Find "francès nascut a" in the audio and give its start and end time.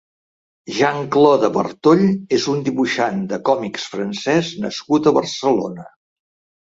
3.91-5.15